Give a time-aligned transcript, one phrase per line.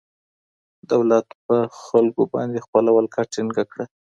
[0.91, 3.85] دولت په خلګو باندې خپله ولکه ټینګه کړه.